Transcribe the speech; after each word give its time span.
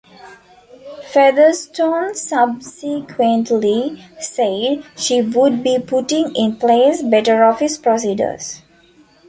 Featherstone 1.13 2.15
subsequently 2.15 4.03
said 4.19 4.83
she 4.97 5.21
would 5.21 5.61
be 5.61 5.77
putting 5.77 6.35
in 6.35 6.55
place 6.55 7.03
"better 7.03 7.43
office 7.43 7.77
procedures". 7.77 8.63